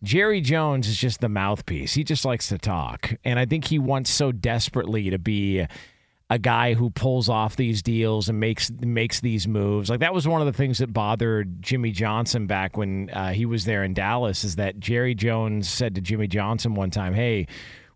[0.02, 1.94] Jerry Jones is just the mouthpiece.
[1.94, 3.14] He just likes to talk.
[3.24, 5.66] And I think he wants so desperately to be
[6.28, 9.90] a guy who pulls off these deals and makes makes these moves.
[9.90, 13.44] Like that was one of the things that bothered Jimmy Johnson back when uh, he
[13.44, 17.46] was there in Dallas is that Jerry Jones said to Jimmy Johnson one time, "Hey,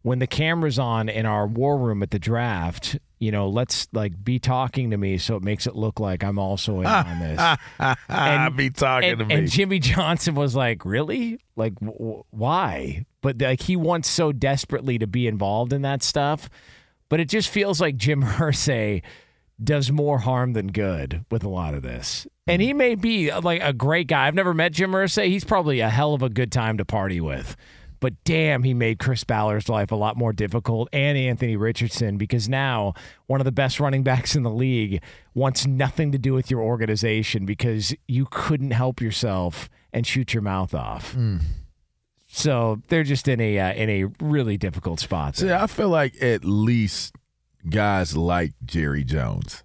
[0.06, 4.12] when the camera's on in our war room at the draft, you know, let's like
[4.22, 7.18] be talking to me so it makes it look like I'm also in on
[7.80, 7.96] this.
[8.08, 9.34] and, be talking and, to me.
[9.34, 11.40] And Jimmy Johnson was like, "Really?
[11.56, 16.48] Like, w- why?" But like, he wants so desperately to be involved in that stuff.
[17.08, 19.02] But it just feels like Jim Irsay
[19.60, 22.28] does more harm than good with a lot of this.
[22.46, 24.28] And he may be uh, like a great guy.
[24.28, 25.26] I've never met Jim Irsay.
[25.26, 27.56] He's probably a hell of a good time to party with
[28.06, 32.48] but damn, he made Chris Ballard's life a lot more difficult and Anthony Richardson because
[32.48, 32.94] now
[33.26, 35.02] one of the best running backs in the league
[35.34, 40.42] wants nothing to do with your organization because you couldn't help yourself and shoot your
[40.44, 41.16] mouth off.
[41.16, 41.40] Mm.
[42.28, 45.34] So they're just in a uh, in a really difficult spot.
[45.34, 47.12] See, I feel like at least
[47.68, 49.64] guys like Jerry Jones.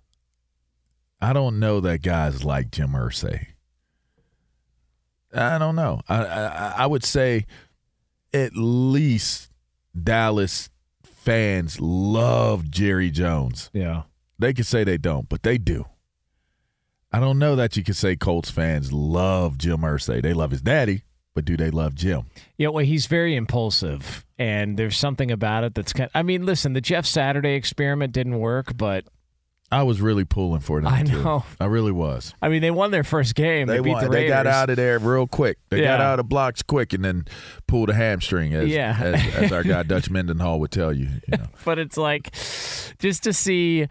[1.22, 3.50] I don't know that guys like Jim Irsay.
[5.32, 6.02] I don't know.
[6.10, 7.46] I, I I would say
[8.34, 9.50] at least
[10.02, 10.70] Dallas
[11.04, 13.70] fans love Jerry Jones.
[13.74, 14.04] Yeah.
[14.40, 15.86] They can say they don't, but they do.
[17.12, 20.22] I don't know that you can say Colts fans love Jim Irsay.
[20.22, 21.04] They love his daddy,
[21.36, 22.24] but do they love Jim?
[22.58, 26.10] Yeah, well, he's very impulsive, and there's something about it that's kind.
[26.16, 29.06] I mean, listen, the Jeff Saturday experiment didn't work, but
[29.72, 30.92] I was really pulling for them.
[30.94, 31.24] I too.
[31.24, 31.46] know.
[31.60, 32.34] I really was.
[32.42, 33.68] I mean, they won their first game.
[33.68, 35.58] They, They, beat won, the they got out of there real quick.
[35.70, 37.26] They got out of blocks quick and then
[37.68, 38.98] pulled a hamstring, as, Yeah.
[39.00, 41.08] as, as our guy Dutch Mendenhall would tell you.
[41.28, 41.46] you know.
[41.66, 42.32] but it's like
[43.00, 43.88] just to see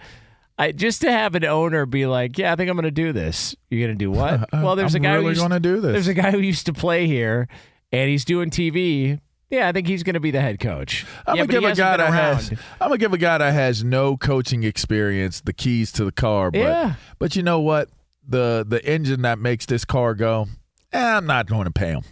[0.58, 3.14] I, just to have an owner be like, "Yeah, I think I'm going to do
[3.14, 4.46] this." You're going to do what?
[4.52, 5.92] Well, there's I'm a guy really who gonna do this.
[5.92, 7.48] There's a guy who used to play here,
[7.92, 9.20] and he's doing TV.
[9.50, 11.04] Yeah, I think he's going to be the head coach.
[11.26, 12.50] I'm yeah, gonna give a guy that has.
[12.80, 16.50] I'm gonna give a guy that has no coaching experience the keys to the car.
[16.52, 16.94] But Yeah.
[17.18, 17.88] but you know what?
[18.28, 20.46] The the engine that makes this car go.
[20.92, 22.02] eh, I'm not going to pay him.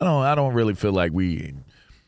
[0.00, 0.22] I don't.
[0.22, 1.54] I don't really feel like we.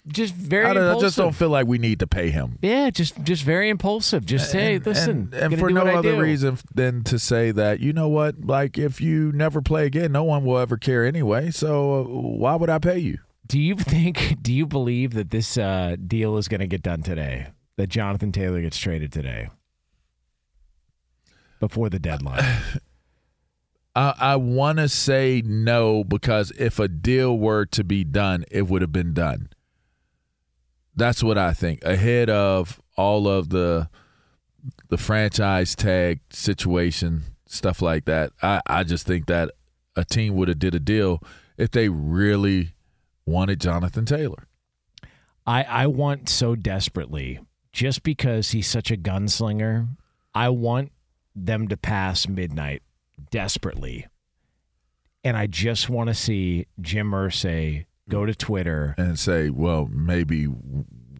[0.06, 2.58] just very I, I just don't feel like we need to pay him.
[2.60, 4.26] Yeah, just just very impulsive.
[4.26, 6.20] Just hey, and, listen, and, and for no other do.
[6.20, 10.24] reason than to say that you know what, like if you never play again, no
[10.24, 11.50] one will ever care anyway.
[11.50, 13.18] So uh, why would I pay you?
[13.46, 14.36] Do you think?
[14.42, 17.48] Do you believe that this uh, deal is going to get done today?
[17.76, 19.50] That Jonathan Taylor gets traded today
[21.60, 22.42] before the deadline?
[23.94, 28.62] I, I want to say no because if a deal were to be done, it
[28.68, 29.48] would have been done.
[30.94, 31.84] That's what I think.
[31.84, 33.88] Ahead of all of the
[34.88, 38.32] the franchise tag situation, stuff like that.
[38.42, 39.50] I, I just think that
[39.94, 41.22] a team would have did a deal
[41.56, 42.74] if they really
[43.26, 44.46] wanted Jonathan Taylor.
[45.46, 47.40] I, I want so desperately,
[47.72, 49.88] just because he's such a gunslinger,
[50.34, 50.92] I want
[51.34, 52.82] them to pass midnight
[53.30, 54.06] desperately.
[55.24, 60.46] and I just want to see Jim Irsay go to Twitter and say, well, maybe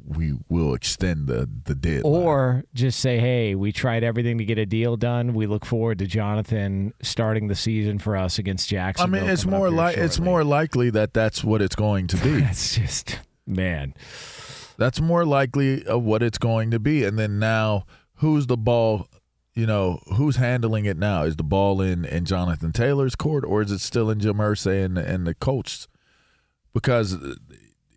[0.06, 2.22] we will extend the the deadline.
[2.22, 5.34] Or just say, hey, we tried everything to get a deal done.
[5.34, 9.14] We look forward to Jonathan starting the season for us against Jackson.
[9.14, 12.40] I mean, it's more like it's more likely that that's what it's going to be.
[12.40, 13.94] that's just man.
[14.78, 17.02] That's more likely of what it's going to be.
[17.04, 17.86] And then now,
[18.16, 19.08] who's the ball?
[19.54, 21.22] You know, who's handling it now?
[21.24, 24.84] Is the ball in in Jonathan Taylor's court, or is it still in Jim Irsay
[24.84, 25.88] and and the coach?
[26.72, 27.16] Because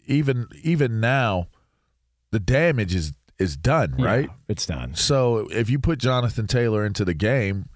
[0.08, 1.50] even even now
[2.32, 4.30] the damage is is done, Yeah, right?
[4.50, 4.96] it's done.
[4.96, 7.70] So if you put Jonathan Taylor into the game,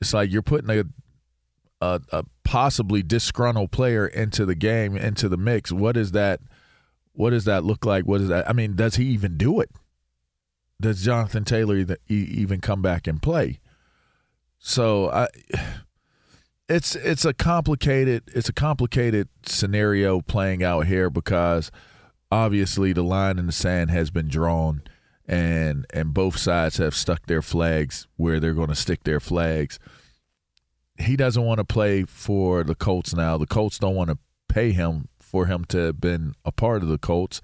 [0.00, 0.84] it's like you're putting a
[1.80, 5.70] a, a possibly disgruntled player into the game, into the mix.
[5.70, 6.40] What is that?
[7.12, 8.04] What does that look like?
[8.04, 8.48] What is that?
[8.48, 9.70] I mean, does he even do it?
[10.80, 13.60] Does Jonathan Taylor even come back and play?
[14.58, 15.26] So I,
[16.68, 21.70] it's it's a complicated it's a complicated scenario playing out here because
[22.30, 24.82] obviously the line in the sand has been drawn
[25.26, 29.78] and and both sides have stuck their flags where they're going to stick their flags.
[30.98, 33.36] He doesn't want to play for the Colts now.
[33.36, 34.18] The Colts don't want to
[34.48, 37.40] pay him for him to have been a part of the Colts.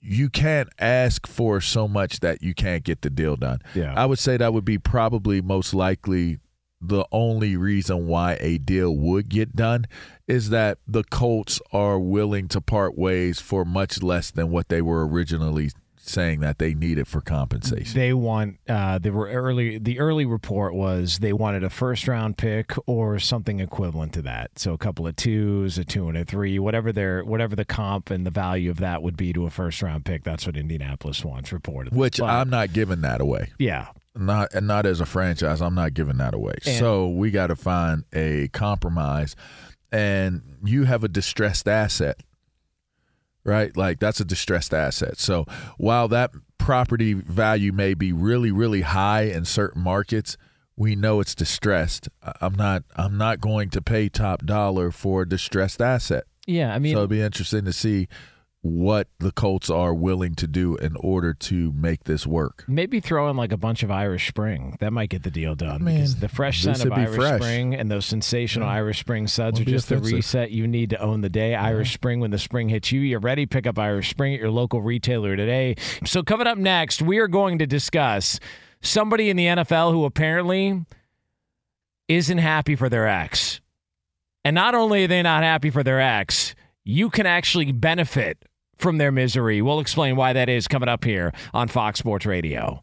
[0.00, 3.60] You can't ask for so much that you can't get the deal done.
[3.74, 3.94] Yeah.
[3.96, 6.40] I would say that would be probably most likely
[6.82, 9.86] the only reason why a deal would get done
[10.26, 14.82] is that the Colts are willing to part ways for much less than what they
[14.82, 15.70] were originally
[16.04, 17.96] saying that they needed for compensation.
[17.98, 19.78] They want uh, they were early.
[19.78, 24.58] The early report was they wanted a first round pick or something equivalent to that.
[24.58, 28.10] So a couple of twos, a two and a three, whatever their whatever the comp
[28.10, 30.24] and the value of that would be to a first round pick.
[30.24, 31.94] That's what Indianapolis wants reported.
[31.94, 33.52] Which But, I'm not giving that away.
[33.60, 33.86] yeah.
[34.14, 36.54] Not and not as a franchise, I'm not giving that away.
[36.66, 39.34] And- so we got to find a compromise
[39.90, 42.22] and you have a distressed asset.
[43.44, 43.76] Right?
[43.76, 45.18] Like that's a distressed asset.
[45.18, 45.46] So
[45.76, 50.36] while that property value may be really really high in certain markets,
[50.76, 52.08] we know it's distressed.
[52.40, 56.24] I'm not I'm not going to pay top dollar for a distressed asset.
[56.46, 58.08] Yeah, I mean, so it'd be interesting to see
[58.62, 62.64] what the Colts are willing to do in order to make this work.
[62.68, 64.76] Maybe throw in like a bunch of Irish Spring.
[64.78, 65.82] That might get the deal done.
[65.82, 67.40] mean, because the fresh scent of Irish fresh.
[67.40, 71.00] Spring and those sensational Irish Spring suds Won't are just the reset you need to
[71.00, 71.56] own the day.
[71.56, 73.46] Irish Spring, when the spring hits you, you're ready.
[73.46, 75.74] Pick up Irish Spring at your local retailer today.
[76.06, 78.38] So, coming up next, we are going to discuss
[78.80, 80.84] somebody in the NFL who apparently
[82.06, 83.60] isn't happy for their ex.
[84.44, 86.54] And not only are they not happy for their ex,
[86.84, 88.44] you can actually benefit
[88.82, 89.62] from their misery.
[89.62, 92.82] We'll explain why that is coming up here on Fox Sports Radio.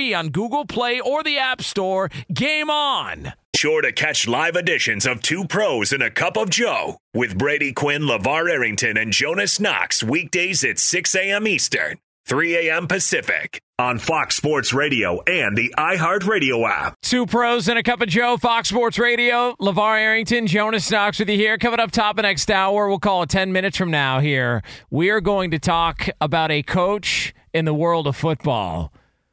[0.00, 2.08] on Google Play or the App Store.
[2.32, 3.32] Game on!
[3.54, 7.72] Sure to catch live editions of Two Pros and a Cup of Joe with Brady
[7.72, 11.46] Quinn, LaVar Arrington, and Jonas Knox weekdays at 6 a.m.
[11.46, 12.86] Eastern, 3 a.m.
[12.86, 16.94] Pacific on Fox Sports Radio and the iHeartRadio app.
[17.02, 19.54] Two pros and a cup of Joe, Fox Sports Radio.
[19.60, 21.58] LaVar Arrington, Jonas Knox with you here.
[21.58, 24.62] Coming up top of next hour, we'll call it 10 minutes from now here.
[24.90, 28.92] We are going to talk about a coach in the world of football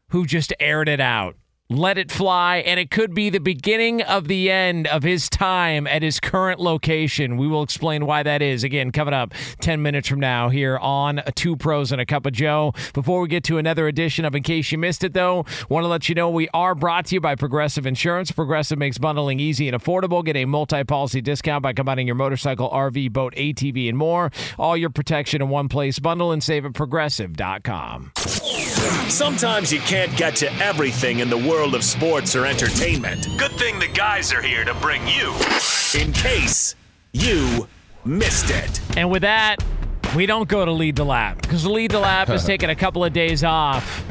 [0.09, 1.35] who just aired it out
[1.69, 5.85] let it fly, and it could be the beginning of the end of his time
[5.85, 7.35] at his current location.
[7.35, 8.63] We will explain why that is.
[8.63, 12.31] Again, coming up 10 minutes from now here on Two Pros and a Cup of
[12.31, 12.73] Joe.
[12.93, 15.89] Before we get to another edition of In Case You Missed It, though, want to
[15.89, 18.31] let you know we are brought to you by Progressive Insurance.
[18.31, 20.23] Progressive makes bundling easy and affordable.
[20.23, 24.31] Get a multi policy discount by combining your motorcycle, RV, boat, ATV, and more.
[24.57, 25.99] All your protection in one place.
[25.99, 28.13] Bundle and save at progressive.com.
[29.09, 33.27] Sometimes you can't get to everything in the world of sports or entertainment.
[33.37, 35.33] Good thing the guys are here to bring you
[35.99, 36.75] in case
[37.13, 37.67] you
[38.05, 38.79] missed it.
[38.95, 39.57] And with that,
[40.15, 43.03] we don't go to Lead the Lap because Lead the Lap has taken a couple
[43.03, 44.05] of days off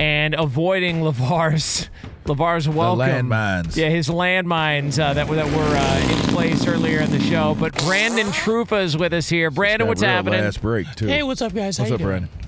[0.00, 1.90] and avoiding LaVar's.
[2.26, 3.30] LaVar's welcome.
[3.30, 3.76] landmines.
[3.76, 7.56] Yeah, his landmines uh, that were that were uh, in place earlier in the show.
[7.58, 9.50] But Brandon Trufa is with us here.
[9.50, 10.40] Brandon, what's happening?
[10.40, 11.06] Last break too.
[11.06, 11.78] Hey, what's up, guys?
[11.78, 12.26] What's How up, you doing?
[12.28, 12.45] Brandon?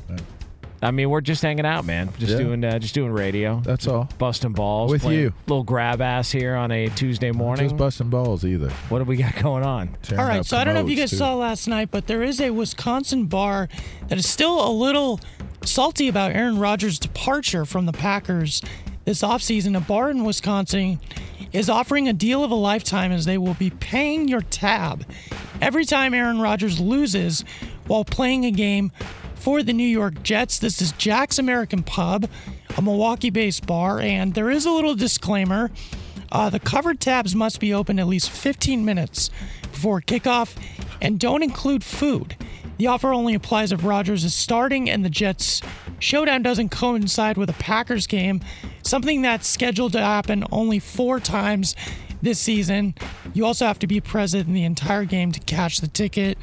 [0.80, 2.10] I mean, we're just hanging out, man.
[2.18, 2.38] Just Yeah.
[2.38, 3.60] doing uh, just doing radio.
[3.64, 4.08] That's all.
[4.18, 5.32] busting balls With you.
[5.46, 7.66] Little grab ass here on a Tuesday morning.
[7.68, 8.70] Just busting balls either.
[8.88, 9.90] what do we got going on?
[10.02, 11.16] Tearing All right, so I don't know if you guys too.
[11.16, 13.68] saw last night, but there is a Wisconsin bar
[14.08, 15.18] that is still a little
[15.64, 18.62] salty about Aaron Rodgers' departure from the Packers
[19.04, 19.76] this offseason.
[19.76, 21.00] A bar in Wisconsin
[21.52, 25.04] is offering a deal of a lifetime as they will be paying your tab
[25.60, 27.42] every time Aaron Rodgers loses
[27.86, 28.92] while playing a game
[29.48, 30.58] for the New York Jets.
[30.58, 32.28] This is Jack's American Pub,
[32.76, 35.70] a Milwaukee based bar, and there is a little disclaimer.
[36.30, 39.30] Uh, the covered tabs must be open at least 15 minutes
[39.62, 40.54] before kickoff
[41.00, 42.36] and don't include food.
[42.76, 45.62] The offer only applies if Rodgers is starting and the Jets
[45.98, 48.42] showdown doesn't coincide with a Packers game,
[48.82, 51.74] something that's scheduled to happen only four times
[52.22, 52.94] this season.
[53.34, 56.38] You also have to be present in the entire game to catch the ticket.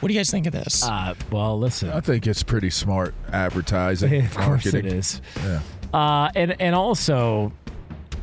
[0.00, 0.84] What do you guys think of this?
[0.84, 1.90] Uh, well, listen.
[1.90, 4.24] I think it's pretty smart advertising.
[4.24, 4.98] of course it marketing.
[4.98, 5.20] is.
[5.44, 5.60] Yeah.
[5.92, 7.52] Uh, and and also,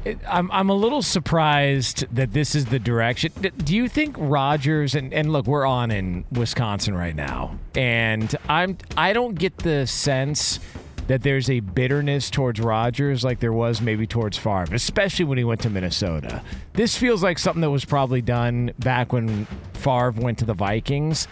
[0.05, 3.31] it, I'm I'm a little surprised that this is the direction.
[3.57, 8.77] Do you think Rodgers and and look, we're on in Wisconsin right now, and I'm
[8.95, 10.59] I don't get the sense
[11.07, 15.43] that there's a bitterness towards Rodgers like there was maybe towards Favre, especially when he
[15.43, 16.41] went to Minnesota.
[16.73, 21.27] This feels like something that was probably done back when Favre went to the Vikings.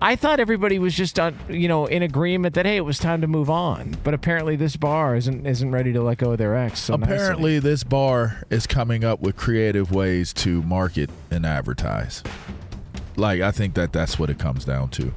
[0.00, 3.22] I thought everybody was just on, you know, in agreement that hey, it was time
[3.22, 3.96] to move on.
[4.04, 6.80] But apparently, this bar isn't isn't ready to let go of their ex.
[6.80, 7.14] So nicely.
[7.14, 12.22] Apparently, this bar is coming up with creative ways to market and advertise.
[13.16, 15.14] Like I think that that's what it comes down to,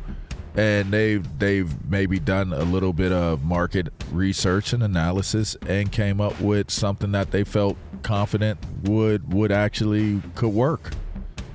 [0.55, 6.19] and they've they've maybe done a little bit of market research and analysis and came
[6.19, 10.91] up with something that they felt confident would would actually could work.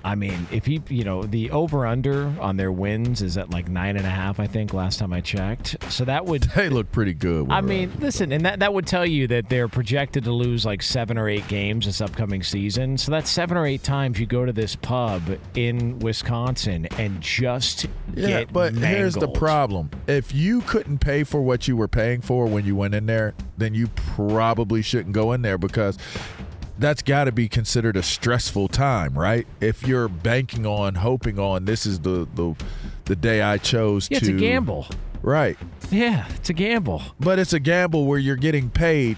[0.04, 3.68] I mean, if he, you know, the over under on their wins is at like
[3.68, 5.76] nine and a half, I think, last time I checked.
[5.90, 6.44] So that would.
[6.54, 7.50] They look pretty good.
[7.50, 10.82] I mean, listen, and that, that would tell you that they're projected to lose like
[10.82, 12.96] seven or eight games this upcoming season.
[12.96, 15.22] So that's seven or eight times you go to this pub
[15.54, 19.90] in Wisconsin and just Yeah, get but here's the problem.
[20.06, 23.34] If you couldn't pay for what you were paying for when you went in there,
[23.58, 25.98] then you probably shouldn't go in there because
[26.78, 29.46] that's got to be considered a stressful time, right?
[29.60, 32.54] If you're banking on, hoping on, this is the the,
[33.04, 34.86] the day I chose Yeah, to it's a gamble.
[35.22, 35.56] Right.
[35.90, 37.00] Yeah, it's a gamble.
[37.18, 39.16] But it's a gamble where you're getting paid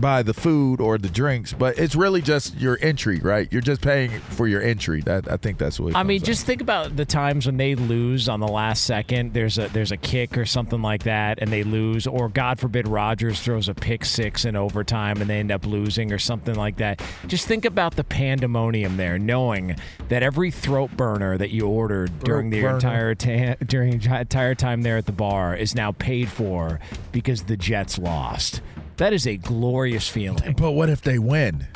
[0.00, 3.50] by the food or the drinks, but it's really just your entry, right?
[3.52, 5.00] You're just paying for your entry.
[5.02, 5.90] That I think that's what.
[5.90, 9.34] it I mean, just think about the times when they lose on the last second.
[9.34, 12.88] There's a there's a kick or something like that, and they lose, or God forbid,
[12.88, 16.76] Rodgers throws a pick six in overtime and they end up losing or something like
[16.76, 17.02] that.
[17.26, 19.76] Just think about the pandemonium there, knowing
[20.08, 22.74] that every throat burner that you ordered during the burner.
[22.74, 26.80] entire ta- during entire time there at the bar is now paid for
[27.12, 28.60] because the Jets lost.
[29.00, 30.52] That is a glorious feeling.
[30.58, 31.66] But what if they win?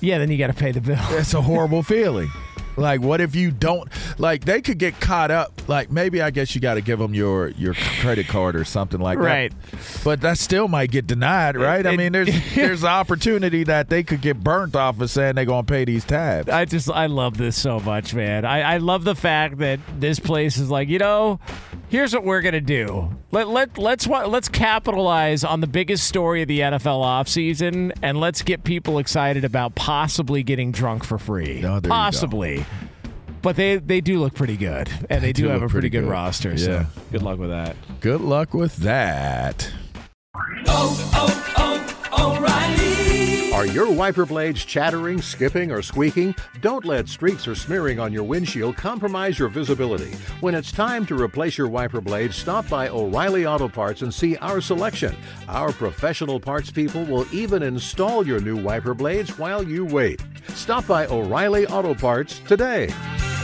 [0.00, 0.96] Yeah, then you got to pay the bill.
[1.08, 2.28] That's a horrible feeling.
[2.78, 3.88] Like, what if you don't?
[4.18, 5.52] Like, they could get caught up.
[5.68, 9.00] Like, maybe I guess you got to give them your your credit card or something
[9.00, 9.52] like Right.
[9.52, 9.72] that.
[9.74, 10.00] Right.
[10.04, 11.84] But that still might get denied, right?
[11.86, 15.34] I it- mean, there's there's an opportunity that they could get burnt off of saying
[15.34, 16.48] they're gonna pay these tabs.
[16.48, 18.44] I just I love this so much, man.
[18.44, 21.40] I, I love the fact that this place is like, you know,
[21.88, 23.10] here's what we're gonna do.
[23.30, 28.18] Let let let's wa- let's capitalize on the biggest story of the NFL offseason and
[28.20, 31.58] let's get people excited about possibly getting drunk for free.
[31.58, 31.88] Oh, there you go.
[31.90, 32.64] possibly.
[33.48, 35.72] But they they do look pretty good, and they, They do, do have a pretty
[35.72, 36.10] pretty good, good.
[36.10, 36.50] roster.
[36.50, 36.56] Yeah.
[36.56, 37.76] So good luck with that.
[38.02, 39.72] Good luck with that.
[40.66, 46.34] Oh, oh, oh, Are your wiper blades chattering, skipping, or squeaking?
[46.60, 50.12] Don't let streaks or smearing on your windshield compromise your visibility.
[50.40, 54.36] When it's time to replace your wiper blades, stop by O'Reilly Auto Parts and see
[54.36, 55.16] our selection.
[55.48, 60.20] Our professional parts people will even install your new wiper blades while you wait.
[60.48, 62.90] Stop by O'Reilly Auto Parts today.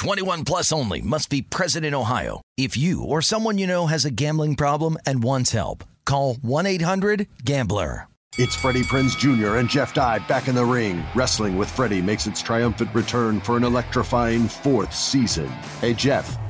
[0.00, 2.40] 21 plus only must be present in Ohio.
[2.56, 8.08] If you or someone you know has a gambling problem and wants help, call 1-800-GAMBLER.
[8.38, 9.56] It's Freddie Prinze Jr.
[9.56, 11.04] and Jeff Dye back in the ring.
[11.14, 15.48] Wrestling with Freddie makes its triumphant return for an electrifying fourth season.
[15.82, 16.38] Hey, Jeff,